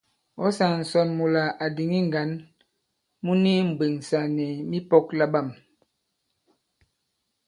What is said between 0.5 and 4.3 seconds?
sāā ǹsɔn mula à dìŋi ŋgǎn mu ni mbwèŋsà